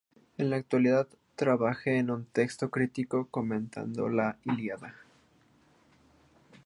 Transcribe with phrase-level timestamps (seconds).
[0.39, 4.95] En la actualidad trabaja en un texto crítico comentado de la "Ilíada".